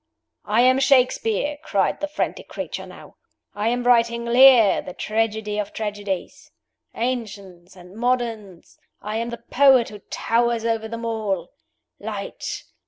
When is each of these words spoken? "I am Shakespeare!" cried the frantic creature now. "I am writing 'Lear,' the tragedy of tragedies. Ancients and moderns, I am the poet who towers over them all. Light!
"I 0.45 0.61
am 0.61 0.79
Shakespeare!" 0.79 1.57
cried 1.61 1.99
the 1.99 2.07
frantic 2.07 2.47
creature 2.47 2.87
now. 2.87 3.17
"I 3.53 3.67
am 3.67 3.83
writing 3.83 4.25
'Lear,' 4.25 4.81
the 4.81 4.95
tragedy 4.95 5.59
of 5.59 5.73
tragedies. 5.73 6.49
Ancients 6.95 7.75
and 7.75 7.95
moderns, 7.95 8.79
I 9.03 9.17
am 9.17 9.29
the 9.29 9.43
poet 9.51 9.89
who 9.89 9.99
towers 10.09 10.65
over 10.65 10.87
them 10.87 11.05
all. 11.05 11.51
Light! 11.99 12.63